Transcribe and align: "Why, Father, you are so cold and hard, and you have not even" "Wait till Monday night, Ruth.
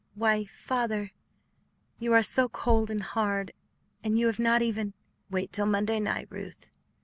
"Why, 0.15 0.45
Father, 0.45 1.11
you 1.99 2.11
are 2.13 2.23
so 2.23 2.49
cold 2.49 2.89
and 2.89 3.03
hard, 3.03 3.51
and 4.03 4.17
you 4.17 4.25
have 4.25 4.39
not 4.39 4.63
even" 4.63 4.95
"Wait 5.29 5.53
till 5.53 5.67
Monday 5.67 5.99
night, 5.99 6.25
Ruth. 6.31 6.71